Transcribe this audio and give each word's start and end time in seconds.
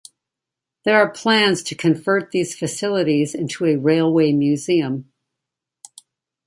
There 0.83 0.95
are 0.97 1.11
plans 1.11 1.61
to 1.61 1.75
convert 1.75 2.31
these 2.31 2.57
facilities 2.57 3.35
into 3.35 3.65
a 3.67 3.75
railway 3.75 4.31
museum. 4.31 5.11